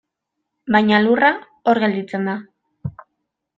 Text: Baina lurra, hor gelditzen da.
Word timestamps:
Baina 0.75 1.01
lurra, 1.03 1.29
hor 1.73 1.81
gelditzen 1.85 2.29
da. 2.33 2.37